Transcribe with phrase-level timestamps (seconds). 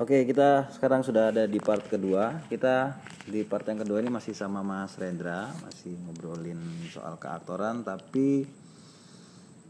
[0.00, 2.40] Oke, kita sekarang sudah ada di part kedua.
[2.48, 2.96] Kita
[3.28, 6.56] di part yang kedua ini masih sama Mas Rendra, masih ngobrolin
[6.88, 8.48] soal keaktoran, tapi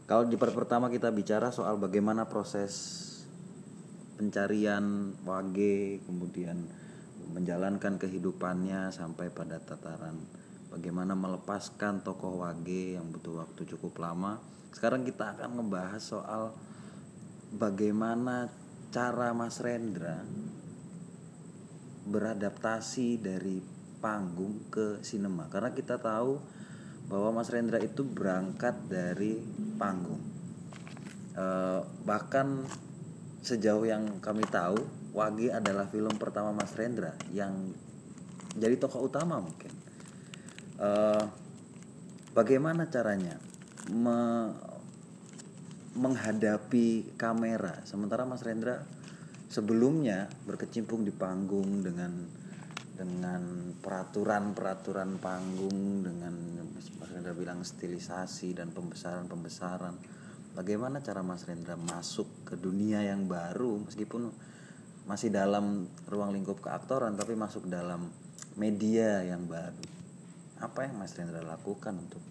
[0.07, 2.71] kalau di part pertama kita bicara soal bagaimana proses
[4.15, 6.63] pencarian Wage, kemudian
[7.35, 10.15] menjalankan kehidupannya sampai pada tataran
[10.71, 14.39] bagaimana melepaskan tokoh Wage yang butuh waktu cukup lama.
[14.71, 16.55] Sekarang kita akan ngebahas soal
[17.51, 18.60] bagaimana
[18.91, 20.19] cara Mas Rendra
[22.11, 23.63] beradaptasi dari
[24.03, 25.47] panggung ke sinema.
[25.47, 26.35] Karena kita tahu
[27.07, 29.39] bahwa Mas Rendra itu berangkat dari
[29.79, 30.19] panggung.
[31.31, 31.45] E,
[32.03, 32.67] bahkan
[33.39, 34.77] sejauh yang kami tahu
[35.11, 37.71] Wage adalah film pertama Mas Rendra yang
[38.55, 39.71] jadi tokoh utama mungkin.
[40.75, 40.89] E,
[42.35, 43.39] bagaimana caranya
[43.91, 44.51] me,
[45.95, 47.83] menghadapi kamera.
[47.83, 48.79] Sementara Mas Rendra
[49.51, 52.11] sebelumnya berkecimpung di panggung dengan
[52.95, 56.33] dengan peraturan-peraturan panggung dengan
[56.71, 59.97] Mas Rendra bilang stilisasi dan pembesaran-pembesaran.
[60.55, 64.31] Bagaimana cara Mas Rendra masuk ke dunia yang baru meskipun
[65.09, 68.07] masih dalam ruang lingkup keaktoran tapi masuk dalam
[68.55, 69.83] media yang baru?
[70.61, 72.21] Apa yang Mas Rendra lakukan untuk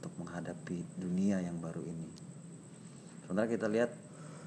[0.00, 2.08] untuk menghadapi dunia yang baru ini.
[3.20, 3.92] Sementara kita lihat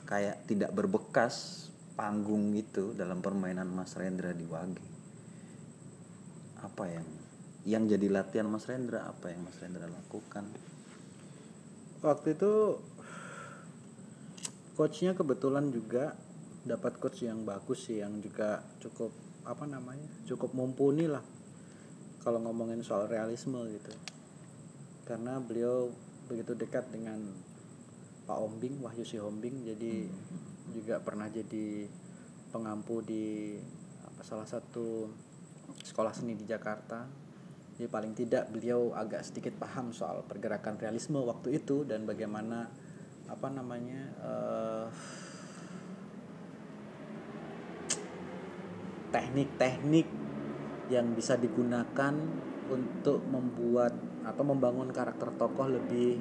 [0.09, 4.81] kayak tidak berbekas panggung itu dalam permainan Mas Rendra di Wage.
[6.65, 7.05] Apa yang
[7.69, 9.05] yang jadi latihan Mas Rendra?
[9.05, 10.49] Apa yang Mas Rendra lakukan?
[12.01, 12.81] Waktu itu
[14.73, 16.17] coachnya kebetulan juga
[16.65, 19.13] dapat coach yang bagus sih, yang juga cukup
[19.45, 21.21] apa namanya, cukup mumpuni lah
[22.25, 24.12] kalau ngomongin soal realisme gitu
[25.03, 25.91] karena beliau
[26.31, 27.19] begitu dekat dengan
[28.23, 30.71] Pak Ombing Wahyu Si Hombing jadi hmm.
[30.71, 31.87] juga pernah jadi
[32.55, 33.59] pengampu di
[34.07, 35.11] apa salah satu
[35.83, 37.03] sekolah seni di Jakarta
[37.75, 42.71] jadi paling tidak beliau agak sedikit paham soal pergerakan realisme waktu itu dan bagaimana
[43.27, 44.87] apa namanya uh,
[49.13, 50.07] teknik-teknik
[50.87, 52.13] yang bisa digunakan
[52.71, 56.19] untuk membuat atau membangun karakter tokoh lebih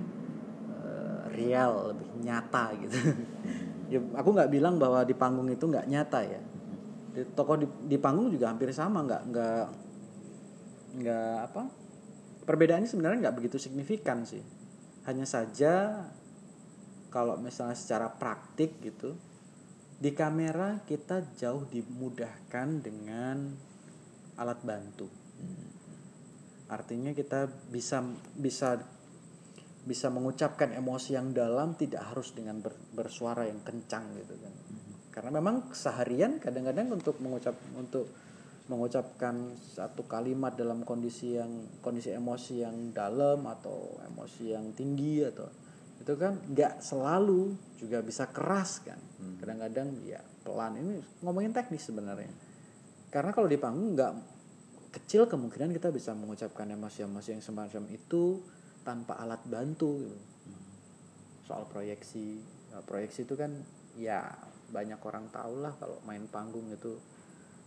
[0.71, 2.99] uh, real lebih nyata gitu.
[3.93, 6.41] Ya aku nggak bilang bahwa di panggung itu nggak nyata ya.
[7.13, 9.65] Di, tokoh di, di panggung juga hampir sama nggak nggak
[10.93, 11.63] nggak apa
[12.45, 14.41] perbedaannya sebenarnya nggak begitu signifikan sih.
[15.05, 16.07] Hanya saja
[17.13, 19.13] kalau misalnya secara praktik gitu
[20.03, 23.55] di kamera kita jauh dimudahkan dengan
[24.41, 25.07] alat bantu
[26.73, 28.01] artinya kita bisa
[28.33, 28.81] bisa
[29.83, 34.55] bisa mengucapkan emosi yang dalam tidak harus dengan ber, bersuara yang kencang gitu kan.
[35.13, 38.09] Karena memang seharian kadang-kadang untuk mengucap untuk
[38.71, 45.51] mengucapkan satu kalimat dalam kondisi yang kondisi emosi yang dalam atau emosi yang tinggi atau
[45.99, 48.99] itu kan nggak selalu juga bisa keras kan.
[49.21, 49.37] Hmm.
[49.43, 50.79] kadang-kadang ya pelan.
[50.79, 50.95] Ini
[51.27, 52.33] ngomongin teknis sebenarnya.
[53.13, 54.32] Karena kalau di panggung nggak
[54.93, 58.45] kecil kemungkinan kita bisa mengucapkan emosi-emosi yang semacam itu
[58.85, 60.19] tanpa alat bantu gitu.
[61.49, 62.39] soal proyeksi
[62.71, 63.57] nah, proyeksi itu kan
[63.97, 64.29] ya
[64.69, 67.01] banyak orang tahu lah kalau main panggung itu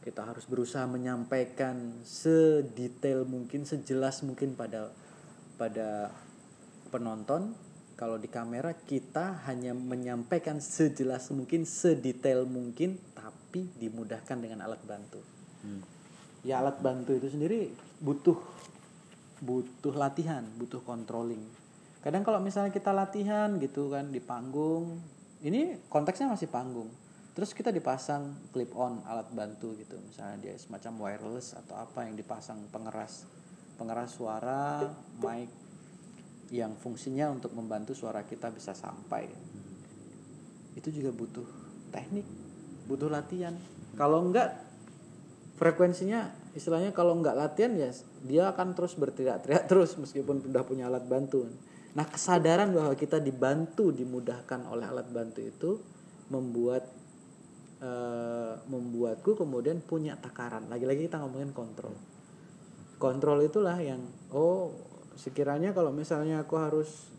[0.06, 4.94] kita harus berusaha menyampaikan sedetail mungkin sejelas mungkin pada
[5.58, 6.14] pada
[6.94, 7.58] penonton.
[7.96, 15.26] Kalau di kamera kita hanya menyampaikan sejelas mungkin sedetail mungkin tapi dimudahkan dengan alat bantu.
[15.66, 15.95] Hmm
[16.46, 18.38] ya alat bantu itu sendiri butuh
[19.42, 21.42] butuh latihan butuh controlling.
[22.06, 25.02] Kadang kalau misalnya kita latihan gitu kan di panggung
[25.42, 26.88] ini konteksnya masih panggung.
[27.36, 29.98] Terus kita dipasang clip on alat bantu gitu.
[30.06, 33.26] Misalnya dia semacam wireless atau apa yang dipasang pengeras
[33.76, 34.86] pengeras suara
[35.20, 35.52] mic
[36.54, 39.28] yang fungsinya untuk membantu suara kita bisa sampai.
[40.78, 41.50] Itu juga butuh
[41.90, 42.46] teknik
[42.86, 43.54] butuh latihan.
[43.98, 44.65] Kalau enggak
[45.56, 47.92] frekuensinya istilahnya kalau nggak latihan ya
[48.24, 51.48] dia akan terus berteriak-teriak terus meskipun sudah punya alat bantu.
[51.96, 55.72] Nah kesadaran bahwa kita dibantu dimudahkan oleh alat bantu itu
[56.28, 56.84] membuat
[57.80, 60.68] uh, membuatku kemudian punya takaran.
[60.68, 61.96] Lagi-lagi kita ngomongin kontrol.
[63.00, 64.04] Kontrol itulah yang
[64.36, 64.76] oh
[65.16, 67.16] sekiranya kalau misalnya aku harus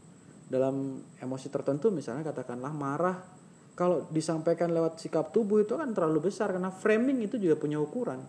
[0.47, 3.36] dalam emosi tertentu misalnya katakanlah marah
[3.77, 8.25] kalau disampaikan lewat sikap tubuh itu kan terlalu besar karena framing itu juga punya ukuran.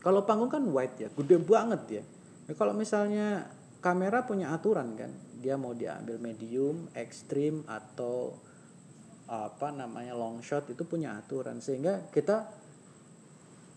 [0.00, 2.02] Kalau panggung kan wide ya, gede banget ya.
[2.48, 3.46] Nah, kalau misalnya
[3.84, 8.32] kamera punya aturan kan, dia mau diambil medium, ekstrim atau
[9.28, 12.48] apa namanya long shot itu punya aturan sehingga kita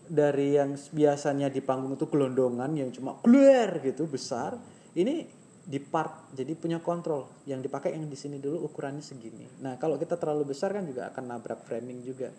[0.06, 4.54] dari yang biasanya di panggung itu gelondongan yang cuma keluar gitu besar
[4.94, 5.26] ini
[5.66, 7.26] di part jadi punya kontrol.
[7.42, 9.50] Yang dipakai yang di sini dulu ukurannya segini.
[9.66, 12.30] Nah kalau kita terlalu besar kan juga akan nabrak framing juga.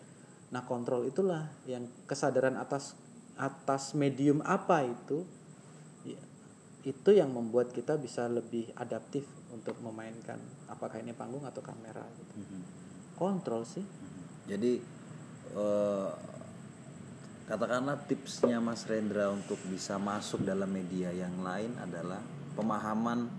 [0.56, 2.96] Nah kontrol itulah yang kesadaran atas
[3.38, 5.28] atas medium apa itu
[6.08, 6.18] ya,
[6.88, 10.40] itu yang membuat kita bisa lebih adaptif untuk memainkan
[10.72, 12.34] apakah ini panggung atau kamera gitu.
[13.20, 13.84] kontrol sih.
[14.48, 14.80] Jadi
[15.52, 16.10] eh,
[17.52, 22.24] katakanlah tipsnya Mas Rendra untuk bisa masuk dalam media yang lain adalah
[22.58, 23.30] pemahaman.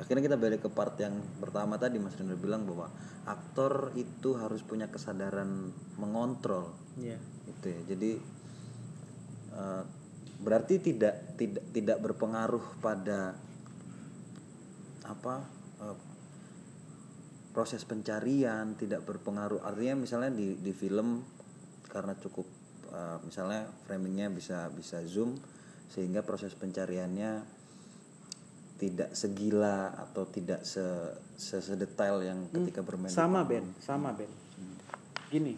[0.00, 2.90] Akhirnya kita balik ke part yang pertama tadi Mas Rendra bilang bahwa
[3.28, 5.70] aktor itu harus punya kesadaran
[6.00, 7.20] mengontrol Iya.
[7.46, 7.80] itu ya.
[7.94, 8.10] Jadi
[9.54, 9.82] eh,
[10.42, 13.38] berarti tidak tidak tidak berpengaruh pada
[15.04, 15.34] apa
[15.84, 15.98] eh,
[17.54, 21.22] proses pencarian tidak berpengaruh artinya misalnya di di film
[21.86, 22.50] karena cukup
[22.90, 25.38] eh, misalnya framingnya bisa bisa zoom
[25.86, 27.46] sehingga proses pencariannya
[28.74, 30.82] tidak segila atau tidak se,
[31.38, 33.46] se sedetail yang ketika bermain di sama.
[33.46, 33.64] Ben.
[33.78, 34.30] Sama Ben.
[35.30, 35.54] Gini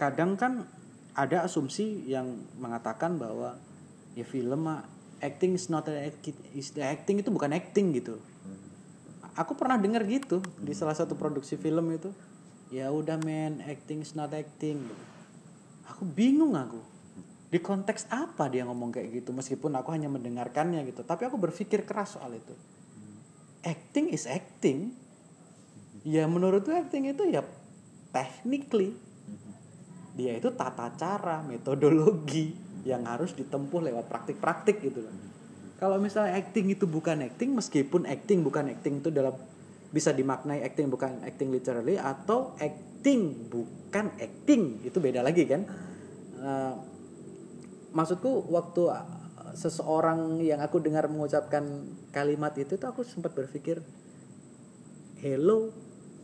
[0.00, 0.66] kadang kan
[1.14, 3.54] ada asumsi yang mengatakan bahwa
[4.18, 4.82] ya film mah
[5.22, 8.18] acting is not an acting is the acting itu bukan acting gitu.
[9.32, 12.12] Aku pernah dengar gitu di salah satu produksi film itu.
[12.72, 15.04] Ya udah men acting is not acting gitu.
[15.92, 16.80] aku bingung aku
[17.52, 21.04] di konteks apa dia ngomong kayak gitu meskipun aku hanya mendengarkannya gitu.
[21.04, 22.56] Tapi aku berpikir keras soal itu.
[23.60, 24.96] Acting is acting.
[26.00, 27.44] Ya menurutku acting itu ya
[28.10, 28.96] technically
[30.16, 32.56] dia itu tata cara metodologi
[32.88, 35.14] yang harus ditempuh lewat praktik-praktik gitu loh.
[35.76, 39.36] Kalau misalnya acting itu bukan acting meskipun acting bukan acting itu dalam
[39.92, 45.68] bisa dimaknai acting bukan acting literally atau acting bukan acting itu beda lagi kan?
[46.42, 46.74] Eh,
[47.92, 49.06] maksudku waktu uh,
[49.52, 53.84] seseorang yang aku dengar mengucapkan kalimat itu tuh aku sempat berpikir
[55.20, 55.70] hello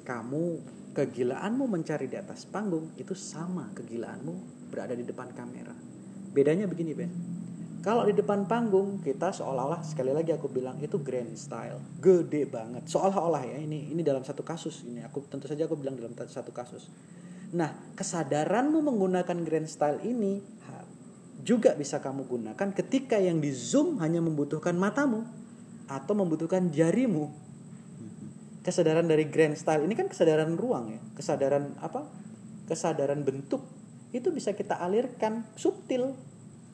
[0.02, 0.58] kamu
[0.96, 5.70] kegilaanmu mencari di atas panggung itu sama kegilaanmu berada di depan kamera.
[6.34, 7.12] Bedanya begini Ben.
[7.78, 11.78] Kalau di depan panggung kita seolah-olah sekali lagi aku bilang itu grand style.
[12.02, 12.90] Gede banget.
[12.90, 15.06] Seolah-olah ya ini ini dalam satu kasus ini.
[15.06, 16.90] Aku tentu saja aku bilang dalam satu kasus.
[17.54, 20.42] Nah kesadaranmu menggunakan grand style ini
[21.42, 25.22] juga bisa kamu gunakan ketika yang di zoom hanya membutuhkan matamu
[25.86, 27.30] atau membutuhkan jarimu.
[28.66, 32.04] Kesadaran dari grand style ini kan kesadaran ruang ya kesadaran apa?
[32.68, 33.64] Kesadaran bentuk.
[34.12, 36.12] Itu bisa kita alirkan subtil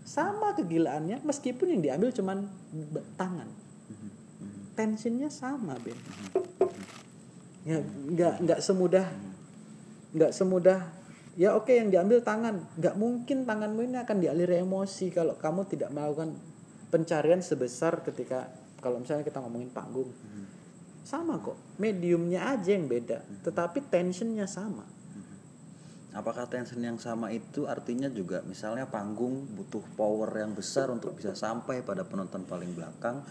[0.03, 2.51] sama kegilaannya meskipun yang diambil cuman
[3.15, 3.47] tangan.
[4.75, 5.97] Tensionnya sama Ben.
[7.63, 9.07] Ya nggak nggak semudah
[10.15, 11.04] nggak semudah
[11.35, 12.67] ya oke yang diambil tangan.
[12.79, 16.35] Nggak mungkin tanganmu ini akan dialiri emosi kalau kamu tidak melakukan
[16.91, 18.47] pencarian sebesar ketika
[18.79, 20.11] kalau misalnya kita ngomongin panggung.
[21.05, 24.87] Sama kok mediumnya aja yang beda tetapi tensionnya sama.
[26.15, 31.35] Apakah tension yang sama itu artinya juga misalnya panggung butuh power yang besar untuk bisa
[31.35, 33.27] sampai pada penonton paling belakang?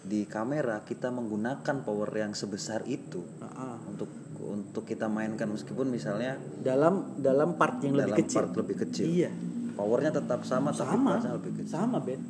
[0.00, 3.78] Di kamera kita menggunakan power yang sebesar itu Ah, ah.
[3.92, 4.08] untuk
[4.40, 8.36] untuk kita mainkan meskipun misalnya dalam dalam part yang dalam lebih kecil.
[8.40, 9.06] part lebih kecil.
[9.06, 9.30] iya.
[9.74, 11.10] Powernya tetap sama, tapi sama.
[11.18, 11.74] partnya lebih kecil.
[11.74, 12.22] sama Ben.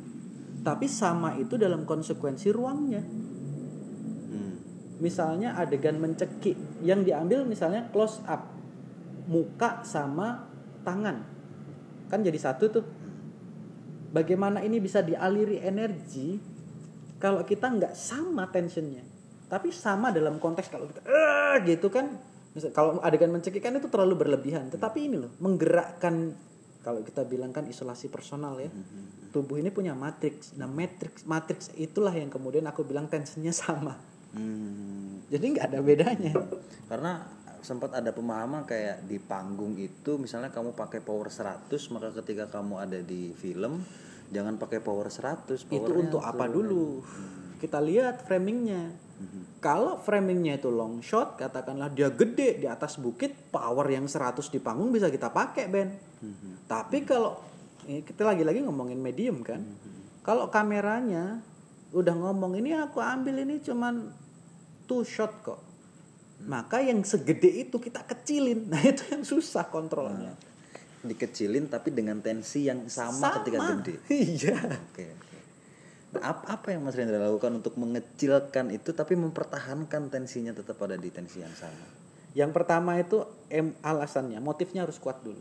[0.65, 3.03] Tapi sama itu dalam konsekuensi ruangnya.
[4.25, 4.53] Hmm.
[4.99, 8.49] misalnya adegan mencekik yang diambil misalnya close up.
[9.25, 10.45] Muka sama
[10.85, 11.25] tangan.
[12.09, 12.85] Kan jadi satu tuh.
[14.15, 16.39] Bagaimana ini bisa dialiri energi
[17.19, 19.14] kalau kita nggak sama tensionnya
[19.45, 22.09] tapi sama dalam konteks kalau kita "Eh," gitu kan.
[22.55, 24.71] Misal kalau adegan mencekik kan itu terlalu berlebihan.
[24.71, 26.33] Tetapi ini loh menggerakkan
[26.85, 28.69] kalau kita bilang kan isolasi personal ya.
[29.33, 30.53] Tubuh ini punya matriks.
[30.55, 33.97] Nah matriks matriks itulah yang kemudian aku bilang tensionnya sama.
[34.35, 35.23] Hmm.
[35.31, 36.33] jadi nggak ada bedanya.
[36.91, 37.23] Karena
[37.63, 42.77] sempat ada pemahaman kayak di panggung itu misalnya kamu pakai power 100 maka ketika kamu
[42.77, 43.81] ada di film
[44.29, 47.01] jangan pakai power 100 itu powernya untuk apa dulu?
[47.57, 49.04] Kita lihat framingnya
[49.63, 54.59] kalau framingnya itu long shot katakanlah dia gede di atas bukit power yang 100 di
[54.59, 55.89] panggung bisa kita pakai Ben.
[56.67, 57.39] Tapi kalau
[57.87, 59.63] ini kita lagi-lagi ngomongin medium kan?
[60.21, 61.39] Kalau kameranya
[61.95, 64.11] udah ngomong ini aku ambil ini cuman
[64.85, 65.61] two shot kok.
[66.45, 68.67] Maka yang segede itu kita kecilin.
[68.71, 70.35] Nah itu yang susah kontrolnya.
[71.05, 73.93] Dikecilin tapi dengan tensi yang sama, ketika gede.
[74.13, 74.57] iya.
[74.91, 75.24] Oke.
[76.15, 80.95] Nah, apa apa yang Mas Rendra lakukan untuk mengecilkan itu tapi mempertahankan tensinya tetap ada
[80.95, 81.85] di tensi yang sama?
[82.35, 85.39] Yang pertama itu em, alasannya, motifnya harus kuat dulu.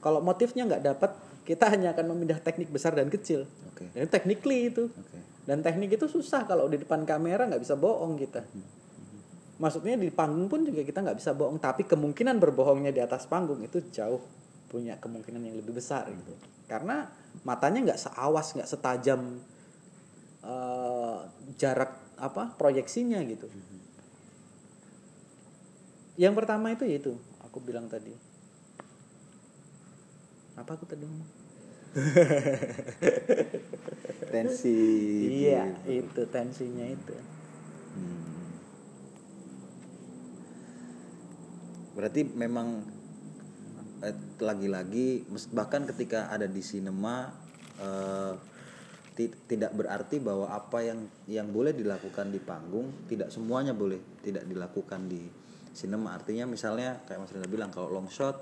[0.00, 1.10] Kalau motifnya nggak dapat,
[1.44, 3.44] kita hanya akan memindah teknik besar dan kecil.
[3.68, 3.90] Oke.
[3.92, 4.88] Dan technically itu.
[4.88, 5.18] Oke.
[5.44, 8.40] Dan teknik itu susah kalau di depan kamera nggak bisa bohong kita.
[9.60, 13.60] Maksudnya di panggung pun juga kita nggak bisa bohong, tapi kemungkinan berbohongnya di atas panggung
[13.60, 14.22] itu jauh
[14.72, 16.32] punya kemungkinan yang lebih besar gitu.
[16.64, 17.10] Karena
[17.44, 19.42] matanya nggak seawas, nggak setajam
[20.44, 21.18] eh,
[21.56, 23.48] jarak apa proyeksinya gitu.
[26.20, 28.12] Yang pertama itu yaitu aku bilang tadi.
[30.60, 31.30] Apa aku tadi ngomong?
[34.32, 34.78] Tensi.
[35.48, 37.16] Iya, itu tensinya itu.
[37.96, 38.52] Hmm.
[41.96, 42.84] Berarti memang
[44.04, 47.32] eh, lagi-lagi bahkan ketika ada di sinema
[47.80, 48.34] eh,
[49.28, 55.10] tidak berarti bahwa apa yang yang boleh dilakukan di panggung tidak semuanya boleh tidak dilakukan
[55.10, 55.20] di
[55.74, 56.16] sinema.
[56.16, 58.38] Artinya misalnya kayak Mas Rina bilang kalau long shot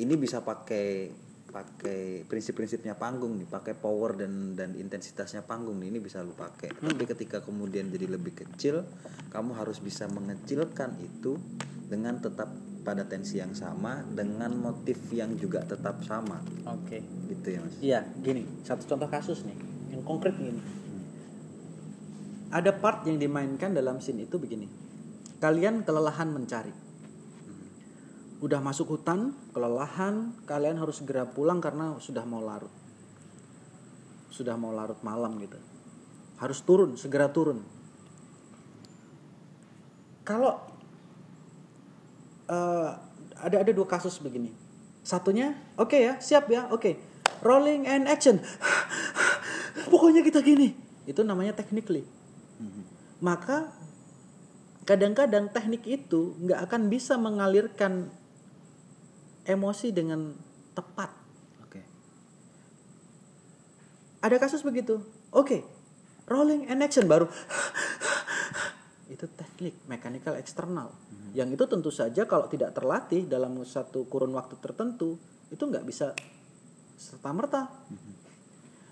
[0.00, 1.12] ini bisa pakai
[1.52, 6.72] pakai prinsip-prinsipnya panggung nih, pakai power dan dan intensitasnya panggung nih ini bisa lu pakai.
[6.80, 8.88] Tapi ketika kemudian jadi lebih kecil,
[9.28, 11.36] kamu harus bisa mengecilkan itu
[11.92, 12.48] dengan tetap
[12.82, 16.42] pada tensi yang sama dengan motif yang juga tetap sama.
[16.66, 17.02] Oke.
[17.30, 17.74] Gitu ya, Mas.
[17.78, 19.56] Iya, gini, satu contoh kasus nih,
[19.94, 20.58] yang konkret gini.
[22.52, 24.68] Ada part yang dimainkan dalam scene itu begini.
[25.40, 26.74] Kalian kelelahan mencari.
[28.42, 32.70] Udah masuk hutan, kelelahan, kalian harus segera pulang karena sudah mau larut.
[34.28, 35.56] Sudah mau larut malam gitu.
[36.42, 37.62] Harus turun, segera turun.
[40.26, 40.71] Kalau
[42.48, 42.90] eh,
[43.42, 44.54] ada ada dua kasus begini.
[45.02, 46.94] Satunya, oke ya, siap ya, oke.
[47.42, 48.38] Rolling and action.
[49.92, 50.74] Pokoknya kita gini.
[51.06, 52.06] Itu namanya technically.
[53.22, 53.70] Maka
[54.82, 58.10] kadang-kadang teknik itu nggak akan bisa mengalirkan
[59.46, 60.34] emosi dengan
[60.74, 61.10] tepat.
[61.66, 61.82] Oke.
[64.22, 65.02] Ada kasus begitu.
[65.30, 65.62] Oke,
[66.26, 67.30] rolling and action baru.
[69.14, 70.90] itu teknik mechanical eksternal.
[71.32, 75.16] Yang itu tentu saja kalau tidak terlatih dalam satu kurun waktu tertentu
[75.48, 76.12] itu nggak bisa
[76.96, 77.72] serta merta.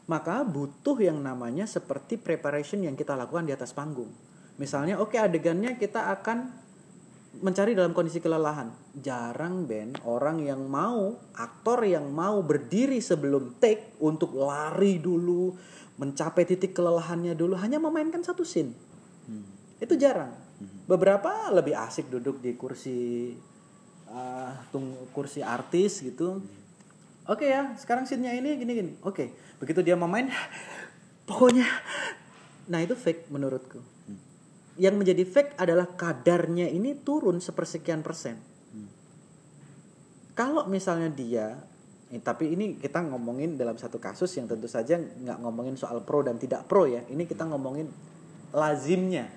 [0.09, 4.11] Maka butuh yang namanya seperti preparation yang kita lakukan di atas panggung.
[4.59, 6.50] Misalnya, oke adegannya kita akan
[7.38, 8.75] mencari dalam kondisi kelelahan.
[8.99, 15.54] Jarang band orang yang mau, aktor yang mau berdiri sebelum take untuk lari dulu,
[16.02, 18.75] mencapai titik kelelahannya dulu, hanya memainkan satu scene.
[19.78, 20.35] Itu jarang.
[20.90, 23.30] Beberapa lebih asik duduk di kursi
[24.11, 26.42] uh, tung kursi artis gitu.
[27.30, 28.92] Oke ya, sekarang scene-nya ini gini gini.
[29.06, 29.30] Oke,
[29.62, 30.26] begitu dia mau main,
[31.30, 31.62] pokoknya,
[32.66, 33.78] nah itu fake menurutku.
[34.75, 38.50] Yang menjadi fake adalah kadarnya ini turun sepersekian persen.
[40.35, 41.52] Kalau misalnya dia,
[42.09, 46.25] eh, tapi ini kita ngomongin dalam satu kasus yang tentu saja nggak ngomongin soal pro
[46.25, 47.04] dan tidak pro ya.
[47.06, 47.87] Ini kita ngomongin
[48.56, 49.28] lazimnya.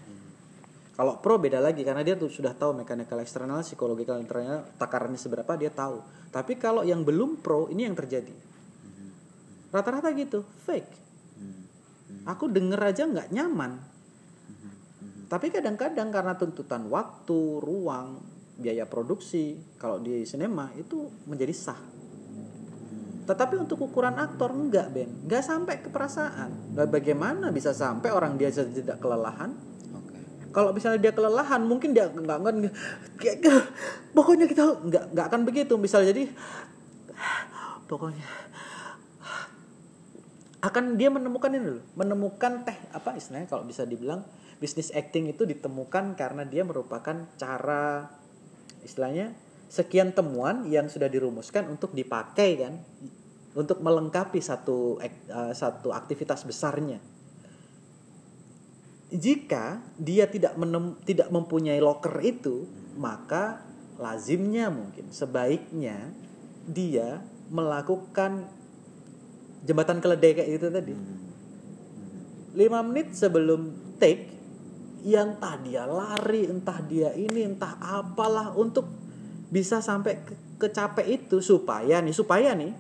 [0.94, 5.58] Kalau pro beda lagi karena dia tuh sudah tahu mechanical eksternal, psikologikal internalnya, takarannya seberapa
[5.58, 6.06] dia tahu.
[6.30, 8.34] Tapi kalau yang belum pro ini yang terjadi.
[9.74, 11.02] Rata-rata gitu, fake.
[12.30, 13.82] Aku denger aja nggak nyaman.
[15.34, 18.22] Tapi kadang-kadang karena tuntutan waktu, ruang,
[18.62, 21.82] biaya produksi, kalau di sinema itu menjadi sah.
[23.26, 26.78] Tetapi untuk ukuran aktor enggak Ben, enggak sampai ke perasaan.
[26.78, 29.73] Bagaimana bisa sampai orang dia tidak kelelahan?
[30.54, 33.62] Kalau misalnya dia kelelahan, mungkin dia nggak nggak
[34.14, 35.74] pokoknya kita nggak nggak akan begitu.
[35.82, 36.30] Misalnya jadi
[37.90, 38.28] pokoknya
[40.64, 44.24] akan dia menemukan ini dulu, menemukan teh apa istilahnya kalau bisa dibilang
[44.64, 48.08] bisnis acting itu ditemukan karena dia merupakan cara
[48.80, 49.36] istilahnya
[49.68, 52.80] sekian temuan yang sudah dirumuskan untuk dipakai kan
[53.60, 55.12] untuk melengkapi satu eh,
[55.52, 57.04] satu aktivitas besarnya
[59.14, 62.66] jika dia tidak menem, tidak mempunyai locker itu
[62.98, 63.62] maka
[64.02, 66.10] lazimnya mungkin sebaiknya
[66.66, 67.22] dia
[67.54, 68.50] melakukan
[69.64, 70.94] jembatan keledai kayak itu tadi.
[72.54, 74.34] 5 menit sebelum take
[75.04, 78.88] yang entah dia lari entah dia ini entah apalah untuk
[79.52, 82.72] bisa sampai ke, ke capek itu supaya nih supaya nih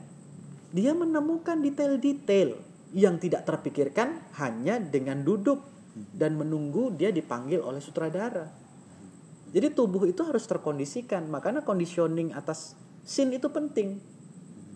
[0.73, 2.57] dia menemukan detail-detail
[2.95, 8.49] yang tidak terpikirkan hanya dengan duduk dan menunggu dia dipanggil oleh sutradara.
[9.53, 12.73] Jadi tubuh itu harus terkondisikan, makanya conditioning atas
[13.05, 14.01] scene itu penting.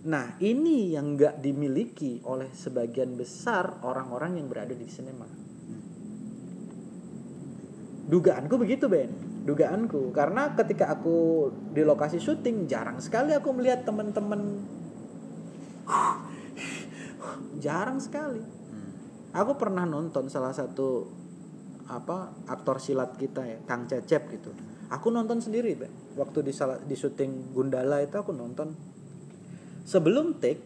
[0.05, 5.25] Nah ini yang nggak dimiliki oleh sebagian besar orang-orang yang berada di sinema.
[8.07, 9.11] Dugaanku begitu Ben.
[9.47, 14.59] dugaanku karena ketika aku di lokasi syuting jarang sekali aku melihat teman-teman
[17.63, 18.43] jarang sekali
[19.37, 21.05] aku pernah nonton salah satu
[21.87, 24.51] apa aktor silat kita ya Kang Cecep gitu.
[24.89, 25.87] Aku nonton sendiri Be.
[26.17, 28.73] waktu di salah, di syuting Gundala itu aku nonton.
[29.85, 30.63] Sebelum take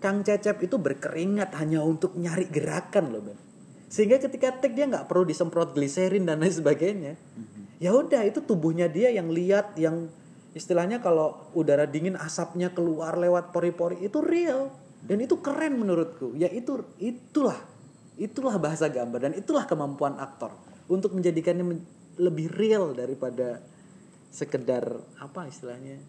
[0.00, 3.38] Kang Cecep itu berkeringat hanya untuk nyari gerakan loh Ben
[3.86, 7.14] sehingga ketika take dia nggak perlu disemprot gliserin dan lain sebagainya.
[7.78, 10.10] Ya udah itu tubuhnya dia yang lihat yang
[10.56, 14.74] istilahnya kalau udara dingin asapnya keluar lewat pori-pori itu real.
[15.06, 16.34] Dan itu keren menurutku.
[16.34, 17.62] Ya itu itulah
[18.16, 20.56] itulah bahasa gambar dan itulah kemampuan aktor
[20.88, 23.60] untuk menjadikannya men- lebih real daripada
[24.32, 24.84] sekedar
[25.20, 26.00] apa istilahnya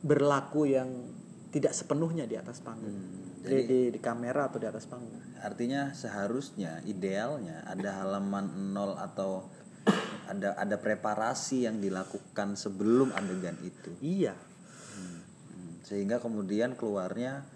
[0.00, 0.88] berlaku yang
[1.52, 3.24] tidak sepenuhnya di atas panggung.
[3.46, 5.22] Di, di, di kamera atau di atas panggung.
[5.38, 9.46] Artinya seharusnya idealnya ada halaman nol atau
[10.26, 13.94] ada ada preparasi yang dilakukan sebelum adegan itu.
[14.02, 14.34] iya.
[14.34, 15.22] Hmm,
[15.86, 17.46] Sehingga kemudian keluarnya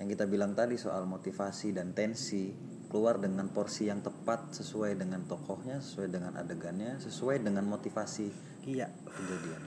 [0.00, 2.50] yang kita bilang tadi soal motivasi dan tensi
[2.88, 8.26] keluar dengan porsi yang tepat sesuai dengan tokohnya, sesuai dengan adegannya, sesuai dengan motivasi
[8.66, 9.62] iya kejadian.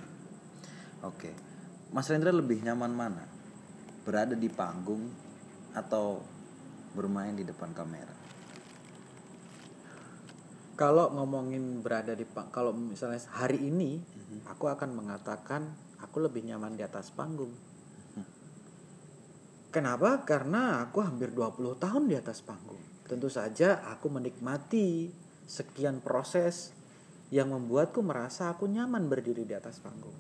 [1.06, 1.32] Oke.
[1.94, 3.24] Mas Rendra lebih nyaman mana?
[4.04, 5.14] Berada di panggung
[5.78, 6.26] atau
[6.98, 8.24] bermain di depan kamera?
[10.74, 14.02] kalau ngomongin berada di pang- kalau misalnya hari ini
[14.50, 15.70] aku akan mengatakan
[16.02, 17.54] aku lebih nyaman di atas panggung
[19.74, 20.22] kenapa?
[20.22, 22.80] Karena aku hampir 20 tahun di atas panggung.
[23.10, 25.10] Tentu saja aku menikmati
[25.50, 26.72] sekian proses
[27.34, 30.14] yang membuatku merasa aku nyaman berdiri di atas panggung.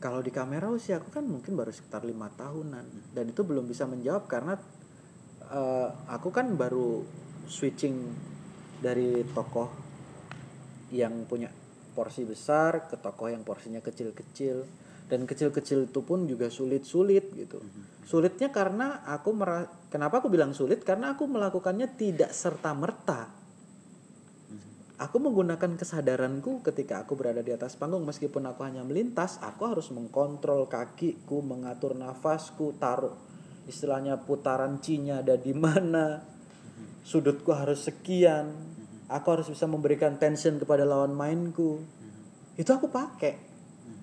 [0.00, 3.12] Kalau di kamera usia aku kan mungkin baru sekitar lima tahunan.
[3.12, 4.56] Dan itu belum bisa menjawab karena
[5.44, 7.04] eh, aku kan baru
[7.44, 8.08] switching
[8.80, 9.68] dari tokoh
[10.88, 11.52] yang punya
[11.92, 14.64] porsi besar ke tokoh yang porsinya kecil-kecil
[15.10, 17.58] dan kecil-kecil itu pun juga sulit-sulit gitu
[18.06, 23.40] sulitnya karena aku mera- kenapa aku bilang sulit karena aku melakukannya tidak serta merta
[25.00, 29.88] Aku menggunakan kesadaranku ketika aku berada di atas panggung meskipun aku hanya melintas, aku harus
[29.96, 33.16] mengkontrol kakiku, mengatur nafasku, taruh
[33.64, 36.20] istilahnya putaran cinya ada di mana,
[37.00, 38.52] sudutku harus sekian,
[39.08, 41.80] aku harus bisa memberikan tension kepada lawan mainku.
[42.60, 43.49] Itu aku pakai.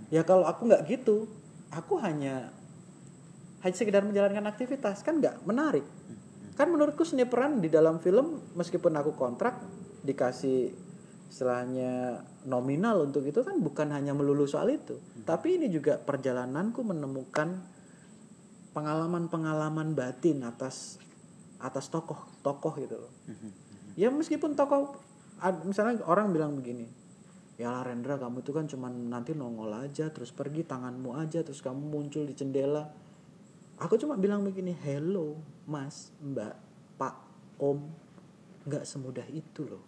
[0.08, 1.28] Ya kalau aku nggak gitu,
[1.72, 2.54] aku hanya
[3.66, 5.84] hanya sekedar menjalankan aktivitas kan nggak menarik.
[6.56, 9.62] Kan menurutku seni peran di dalam film meskipun aku kontrak
[10.02, 10.74] dikasih
[11.28, 14.96] istilahnya nominal untuk itu kan bukan hanya melulu soal itu,
[15.28, 17.68] tapi ini juga perjalananku menemukan
[18.72, 20.96] pengalaman-pengalaman batin atas
[21.60, 23.12] atas tokoh-tokoh gitu loh.
[24.00, 25.04] Ya meskipun tokoh
[25.68, 26.88] misalnya orang bilang begini,
[27.58, 31.60] ya lah Rendra kamu itu kan cuman nanti nongol aja terus pergi tanganmu aja terus
[31.66, 32.86] kamu muncul di jendela.
[33.78, 35.38] Aku cuma bilang begini, hello
[35.70, 36.58] mas, mbak,
[36.98, 37.14] pak,
[37.62, 37.86] om,
[38.66, 39.86] nggak semudah itu loh.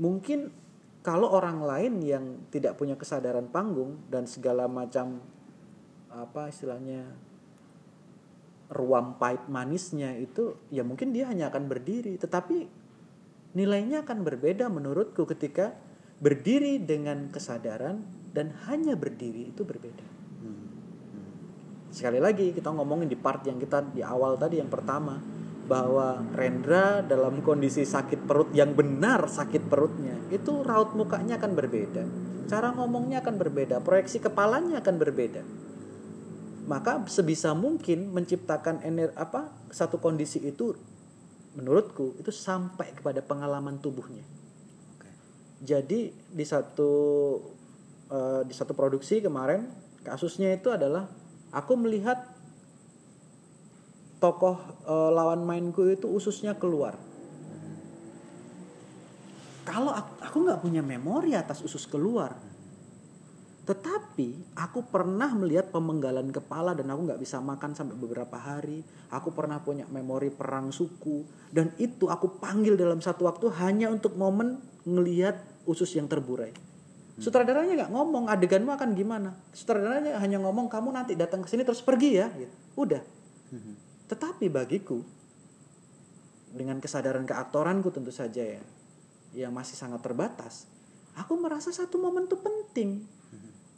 [0.00, 0.52] Mungkin
[1.00, 5.20] kalau orang lain yang tidak punya kesadaran panggung dan segala macam
[6.12, 7.08] apa istilahnya
[8.70, 12.68] ruam pahit manisnya itu ya mungkin dia hanya akan berdiri tetapi
[13.56, 15.74] nilainya akan berbeda menurutku ketika
[16.20, 18.04] berdiri dengan kesadaran
[18.36, 20.04] dan hanya berdiri itu berbeda.
[21.90, 25.18] Sekali lagi kita ngomongin di part yang kita di awal tadi yang pertama
[25.66, 32.04] bahwa Rendra dalam kondisi sakit perut yang benar sakit perutnya itu raut mukanya akan berbeda.
[32.46, 35.42] Cara ngomongnya akan berbeda proyeksi kepalanya akan berbeda.
[36.70, 40.78] Maka sebisa mungkin menciptakan ener apa satu kondisi itu
[41.58, 44.39] menurutku itu sampai kepada pengalaman tubuhnya
[45.60, 46.92] jadi di satu
[48.08, 49.68] eh, di satu produksi kemarin
[50.00, 51.04] kasusnya itu adalah
[51.52, 52.24] aku melihat
[54.20, 54.56] tokoh
[54.88, 56.96] eh, lawan mainku itu ususnya keluar.
[59.68, 62.34] Kalau aku nggak punya memori atas usus keluar.
[63.60, 68.82] Tetapi aku pernah melihat pemenggalan kepala dan aku nggak bisa makan sampai beberapa hari.
[69.14, 71.22] Aku pernah punya memori perang suku.
[71.54, 76.50] Dan itu aku panggil dalam satu waktu hanya untuk momen ngelihat usus yang terburai.
[77.20, 79.36] Sutradaranya nggak ngomong adeganmu akan gimana.
[79.52, 82.32] Sutradaranya hanya ngomong kamu nanti datang ke sini terus pergi ya.
[82.32, 82.54] Gitu.
[82.80, 83.02] Udah.
[84.08, 85.04] Tetapi bagiku
[86.50, 88.62] dengan kesadaran keaktoranku tentu saja ya
[89.36, 90.66] yang masih sangat terbatas.
[91.14, 93.04] Aku merasa satu momen itu penting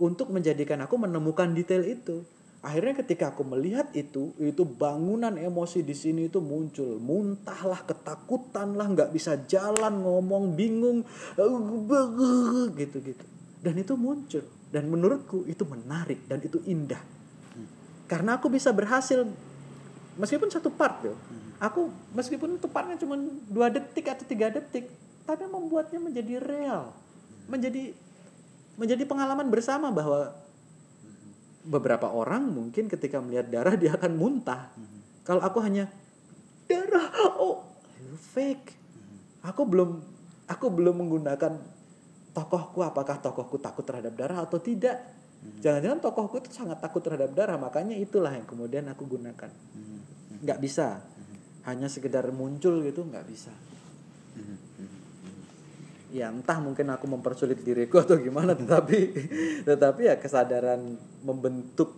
[0.00, 2.24] untuk menjadikan aku menemukan detail itu.
[2.62, 7.02] Akhirnya ketika aku melihat itu itu bangunan emosi di sini itu muncul.
[7.02, 11.02] Muntahlah ketakutan lah nggak bisa jalan ngomong bingung
[12.78, 13.24] gitu gitu.
[13.62, 14.46] Dan itu muncul.
[14.72, 17.02] Dan menurutku itu menarik dan itu indah.
[18.06, 19.26] Karena aku bisa berhasil
[20.16, 21.16] meskipun satu part tuh
[21.62, 23.16] aku meskipun itu partnya cuma
[23.48, 24.90] dua detik atau tiga detik
[25.22, 26.94] tapi membuatnya menjadi real.
[27.46, 27.94] Menjadi
[28.74, 30.34] menjadi pengalaman bersama bahwa
[31.62, 34.70] beberapa orang mungkin ketika melihat darah dia akan muntah.
[35.22, 35.86] Kalau aku hanya
[36.66, 37.62] darah, oh
[38.34, 38.74] fake.
[39.42, 40.02] Aku belum
[40.46, 41.58] aku belum menggunakan
[42.34, 44.98] tokohku apakah tokohku takut terhadap darah atau tidak.
[45.58, 49.50] Jangan-jangan tokohku itu sangat takut terhadap darah, makanya itulah yang kemudian aku gunakan.
[50.38, 51.02] Nggak bisa,
[51.66, 53.50] hanya sekedar muncul gitu nggak bisa
[56.12, 58.98] ya entah mungkin aku mempersulit diriku atau gimana tetapi
[59.68, 61.96] tetapi ya kesadaran membentuk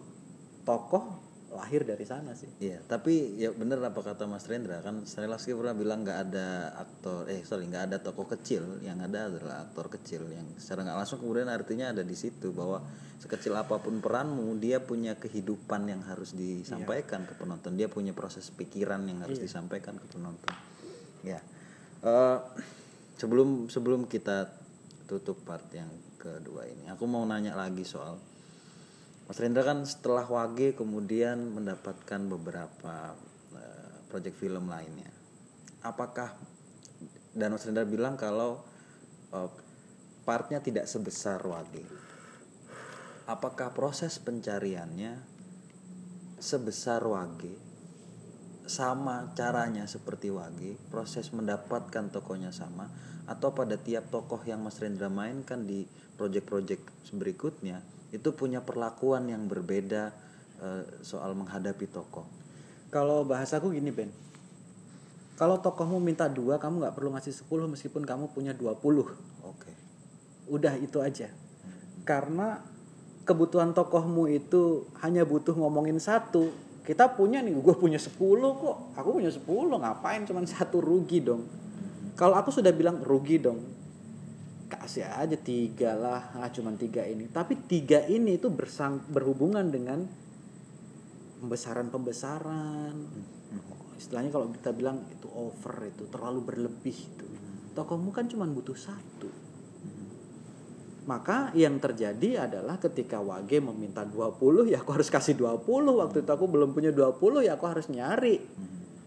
[0.62, 1.24] tokoh
[1.55, 2.50] lahir dari sana sih.
[2.59, 7.31] Iya, tapi ya bener apa kata Mas Rendra kan Stanislavski pernah bilang nggak ada aktor
[7.31, 11.22] eh sorry nggak ada tokoh kecil yang ada adalah aktor kecil yang secara nggak langsung
[11.22, 12.83] kemudian artinya ada di situ bahwa
[13.22, 17.29] sekecil apa pun peranmu dia punya kehidupan yang harus disampaikan iya.
[17.31, 19.46] ke penonton dia punya proses pikiran yang harus iya.
[19.46, 20.55] disampaikan ke penonton.
[21.22, 21.38] Ya.
[22.03, 22.42] Uh,
[23.24, 24.52] sebelum sebelum kita
[25.08, 25.88] tutup part yang
[26.20, 28.20] kedua ini aku mau nanya lagi soal
[29.24, 33.16] Mas Rendra kan setelah Wage kemudian mendapatkan beberapa
[33.56, 35.08] uh, project film lainnya.
[35.80, 36.37] Apakah
[37.32, 38.60] dan Mas Rendra bilang kalau
[39.32, 39.48] uh,
[40.28, 41.88] partnya tidak sebesar Wage.
[43.24, 45.16] Apakah proses pencariannya
[46.37, 47.73] sebesar Wage
[48.64, 52.88] sama caranya seperti Wage, proses mendapatkan tokonya sama
[53.24, 55.85] atau pada tiap tokoh yang Mas Rendra mainkan di
[56.16, 56.81] proyek-proyek
[57.16, 57.81] berikutnya
[58.12, 60.12] itu punya perlakuan yang berbeda
[60.61, 60.68] e,
[61.05, 62.24] soal menghadapi tokoh.
[62.88, 64.12] Kalau bahasaku gini Ben,
[65.35, 68.79] kalau tokohmu minta dua, kamu nggak perlu ngasih 10 meskipun kamu punya 20
[69.42, 69.72] Oke.
[70.46, 71.27] Udah itu aja.
[71.27, 72.07] Hmm.
[72.07, 72.62] Karena
[73.27, 78.12] kebutuhan tokohmu itu hanya butuh ngomongin satu, kita punya nih gue punya 10
[78.61, 78.77] kok.
[79.01, 81.49] Aku punya 10 ngapain cuma satu rugi dong?
[82.14, 83.61] Kalau aku sudah bilang rugi dong
[84.64, 86.35] kasih aja tiga lah.
[86.37, 87.31] Ah, cuma tiga ini.
[87.31, 90.05] Tapi tiga ini itu bersang berhubungan dengan
[91.44, 92.97] pembesaran pembesaran
[94.01, 97.29] istilahnya kalau kita bilang itu over itu terlalu berlebih itu
[97.77, 99.29] tokohmu kan cuma butuh satu
[101.04, 105.64] maka yang terjadi adalah ketika Wage meminta 20 ya aku harus kasih 20
[106.00, 108.40] waktu itu aku belum punya 20 ya aku harus nyari.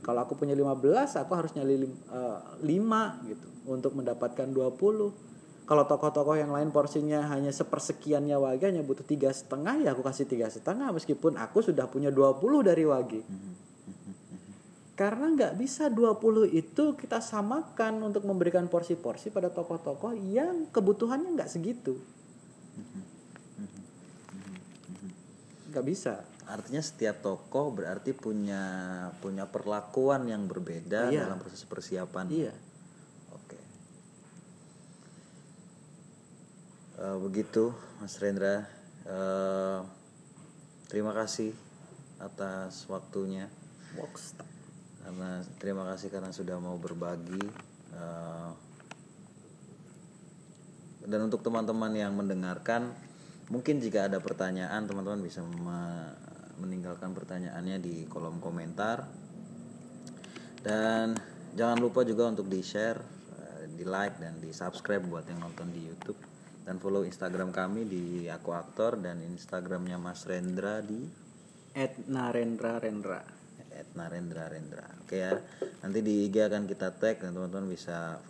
[0.05, 5.83] Kalau aku punya 15 aku harus nyari uh, eh, 5 gitu untuk mendapatkan 20 kalau
[5.83, 10.47] tokoh-tokoh yang lain porsinya hanya sepersekiannya Wage hanya butuh tiga setengah ya aku kasih tiga
[10.47, 10.93] setengah.
[10.93, 13.21] Meskipun aku sudah punya 20 dari Wage
[14.97, 21.53] karena nggak bisa 20 itu kita samakan untuk memberikan porsi-porsi pada tokoh-tokoh yang kebutuhannya nggak
[21.53, 22.01] segitu.
[25.69, 26.25] Nggak bisa.
[26.49, 28.65] Artinya setiap tokoh berarti punya
[29.21, 31.29] punya perlakuan yang berbeda iya.
[31.29, 32.25] dalam proses persiapan.
[32.33, 32.53] Iya.
[33.37, 33.59] Oke.
[36.97, 37.69] Uh, begitu,
[38.01, 38.65] Mas Rendra.
[39.05, 39.85] Uh,
[40.89, 41.53] terima kasih
[42.17, 43.45] atas waktunya.
[43.93, 44.56] Walkstop
[45.07, 47.39] karena terima kasih karena sudah mau berbagi
[47.95, 48.51] uh,
[51.07, 52.91] dan untuk teman-teman yang mendengarkan
[53.47, 55.39] mungkin jika ada pertanyaan teman-teman bisa
[56.59, 59.07] meninggalkan pertanyaannya di kolom komentar.
[60.59, 61.15] Dan
[61.55, 62.99] jangan lupa juga untuk di share
[63.39, 66.19] uh, di like dan di subscribe buat yang nonton di YouTube.
[66.67, 71.07] Dan follow Instagram kami di aku aktor dan Instagramnya Mas Rendra di
[72.11, 73.36] @narendra rendra
[73.97, 75.33] Narendra Rendra oke ya
[75.81, 78.21] nanti di IG akan kita tag dan teman-teman bisa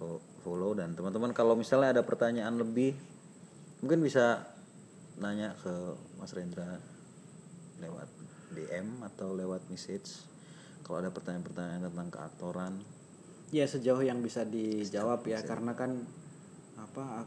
[0.42, 2.96] follow dan teman-teman kalau misalnya ada pertanyaan lebih
[3.84, 4.48] mungkin bisa
[5.18, 5.74] nanya ke
[6.18, 6.78] Mas Rendra
[7.82, 8.10] lewat
[8.54, 10.24] DM atau lewat message.
[10.86, 12.74] Kalau ada pertanyaan-pertanyaan tentang keaktoran.
[13.52, 15.48] Ya sejauh yang bisa dijawab ya bisa.
[15.48, 15.92] karena kan
[16.78, 17.24] apa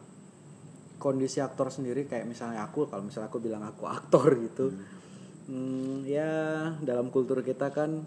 [1.00, 5.48] kondisi aktor sendiri kayak misalnya aku kalau misalnya aku bilang aku aktor gitu hmm.
[5.48, 6.32] hmm, ya
[6.84, 8.04] dalam kultur kita kan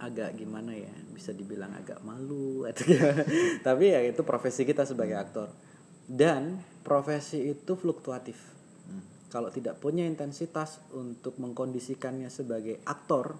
[0.00, 2.88] agak gimana ya bisa dibilang agak malu atau
[3.60, 5.48] tapi ya itu profesi kita sebagai aktor.
[6.10, 8.34] Dan profesi itu fluktuatif.
[9.30, 13.38] Kalau tidak punya intensitas untuk mengkondisikannya sebagai aktor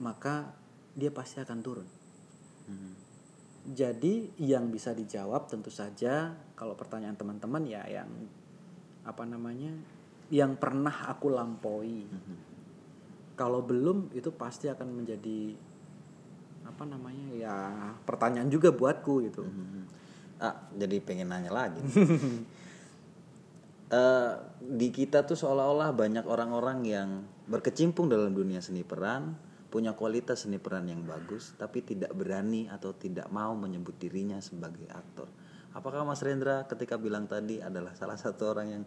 [0.00, 0.56] maka
[0.96, 1.88] dia pasti akan turun.
[3.70, 8.08] Jadi yang bisa dijawab tentu saja kalau pertanyaan teman-teman ya yang
[9.04, 9.76] apa namanya
[10.32, 12.08] yang pernah aku lampaui.
[13.40, 15.56] Kalau belum itu pasti akan menjadi
[16.68, 17.56] apa namanya ya
[18.04, 19.48] pertanyaan juga buatku gitu.
[19.48, 19.88] Hmm.
[20.36, 21.80] Ah, jadi pengen nanya lagi.
[23.90, 29.34] Eh, di kita tuh seolah-olah banyak orang-orang yang berkecimpung dalam dunia seni peran,
[29.66, 34.86] punya kualitas seni peran yang bagus, tapi tidak berani atau tidak mau menyebut dirinya sebagai
[34.94, 35.26] aktor.
[35.74, 38.84] Apakah Mas Rendra ketika bilang tadi adalah salah satu orang yang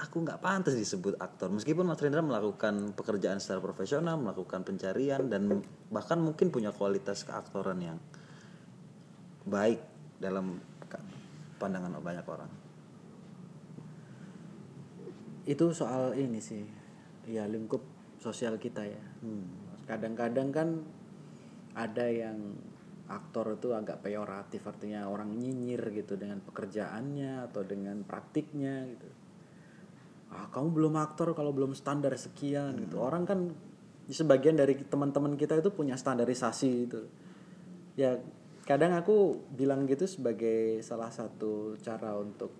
[0.00, 5.60] aku nggak pantas disebut aktor meskipun Mas Rendra melakukan pekerjaan secara profesional melakukan pencarian dan
[5.92, 7.98] bahkan mungkin punya kualitas keaktoran yang
[9.44, 9.80] baik
[10.20, 10.60] dalam
[11.60, 12.50] pandangan banyak orang
[15.48, 16.62] Itu soal ini sih.
[17.26, 17.82] Ya lingkup
[18.22, 19.02] sosial kita ya.
[19.88, 20.68] Kadang-kadang kan
[21.74, 22.54] ada yang
[23.10, 29.08] aktor itu agak peyoratif artinya orang nyinyir gitu dengan pekerjaannya atau dengan praktiknya gitu.
[30.30, 33.02] Ah, kamu belum aktor kalau belum standar sekian gitu.
[33.02, 33.50] Orang kan
[34.10, 37.00] sebagian dari teman-teman kita itu punya standarisasi gitu.
[37.98, 38.22] Ya
[38.62, 42.54] kadang aku bilang gitu sebagai salah satu cara untuk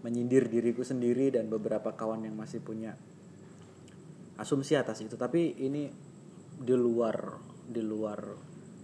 [0.00, 2.96] menyindir diriku sendiri dan beberapa kawan yang masih punya
[4.36, 5.88] asumsi atas itu tapi ini
[6.60, 8.20] di luar di luar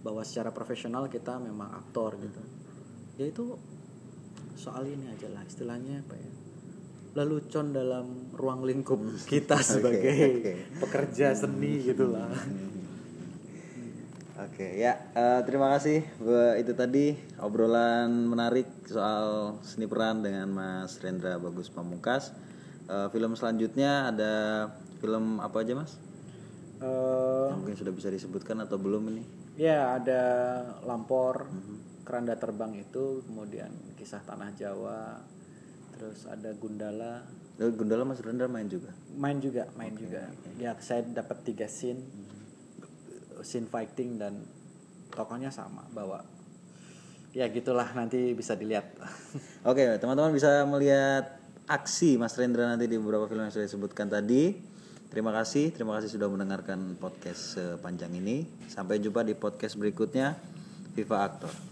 [0.01, 2.41] bahwa secara profesional kita memang aktor gitu
[3.21, 3.53] ya itu
[4.57, 6.31] soal ini aja lah istilahnya apa ya
[7.13, 8.99] lelucon dalam ruang lingkup
[9.31, 10.53] kita sebagai oke.
[10.83, 12.31] pekerja seni gitulah
[14.41, 16.01] Oke ya eh, terima kasih
[16.57, 22.33] itu tadi obrolan menarik soal seni peran dengan Mas Rendra Bagus Pamungkas.
[22.89, 24.33] Eh, film selanjutnya ada
[24.97, 25.93] film apa aja Mas?
[26.81, 29.21] Yang mungkin sudah bisa disebutkan atau belum ini?
[29.59, 30.23] ya ada
[30.87, 31.45] lampor
[32.01, 33.69] keranda terbang itu kemudian
[33.99, 35.21] kisah tanah Jawa
[36.01, 37.21] terus ada Gundala
[37.55, 38.89] Eh, Gundala Mas Rendra main juga.
[39.13, 40.25] main juga main juga
[40.57, 42.01] ya saya dapat tiga scene
[43.41, 44.41] scene fighting dan
[45.09, 46.25] tokohnya sama bahwa
[47.31, 48.97] ya gitulah nanti bisa dilihat
[49.69, 51.37] Oke, teman-teman bisa melihat
[51.69, 54.57] aksi Mas Rendra nanti di beberapa film yang sudah disebutkan tadi.
[55.07, 58.47] Terima kasih, terima kasih sudah mendengarkan podcast sepanjang ini.
[58.67, 60.39] Sampai jumpa di podcast berikutnya.
[60.91, 61.70] Viva Aktor.